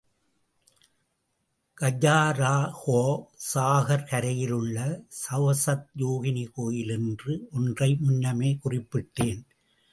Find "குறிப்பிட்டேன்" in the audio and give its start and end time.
8.63-9.41